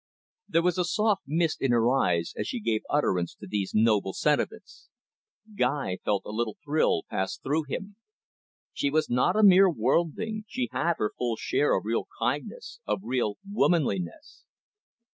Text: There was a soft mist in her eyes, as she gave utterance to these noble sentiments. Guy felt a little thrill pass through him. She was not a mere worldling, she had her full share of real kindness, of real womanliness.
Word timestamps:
There 0.49 0.63
was 0.63 0.79
a 0.79 0.83
soft 0.83 1.21
mist 1.27 1.61
in 1.61 1.69
her 1.69 1.87
eyes, 1.91 2.33
as 2.35 2.47
she 2.47 2.59
gave 2.59 2.81
utterance 2.89 3.35
to 3.35 3.45
these 3.47 3.73
noble 3.75 4.13
sentiments. 4.13 4.89
Guy 5.55 5.99
felt 6.03 6.23
a 6.25 6.31
little 6.31 6.57
thrill 6.65 7.03
pass 7.07 7.37
through 7.37 7.65
him. 7.69 7.97
She 8.73 8.89
was 8.89 9.11
not 9.11 9.35
a 9.35 9.43
mere 9.43 9.69
worldling, 9.69 10.45
she 10.47 10.69
had 10.71 10.95
her 10.97 11.11
full 11.19 11.35
share 11.35 11.77
of 11.77 11.85
real 11.85 12.07
kindness, 12.17 12.79
of 12.87 13.01
real 13.03 13.37
womanliness. 13.47 14.43